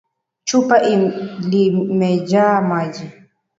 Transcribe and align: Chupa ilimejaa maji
Chupa 0.43 0.77
ilimejaa 0.81 2.61
maji 2.61 3.09